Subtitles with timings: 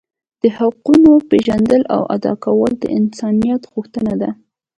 [0.41, 4.29] د حقونو پیژندل او ادا کول د انسانیت غوښتنه ده.